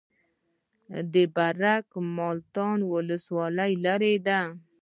برګ 1.35 1.87
مټال 2.15 2.79
ولسوالۍ 2.93 3.71
لیرې 3.83 4.15
ده؟ 4.25 4.39